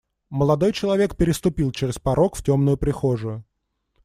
Молодой 0.31 0.73
человек 0.73 1.15
переступил 1.15 1.71
через 1.71 1.99
порог 1.99 2.35
в 2.35 2.41
темную 2.43 2.75
прихожую. 2.75 3.43